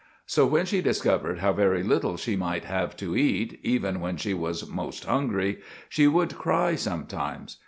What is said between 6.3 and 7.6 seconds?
cry sometimes.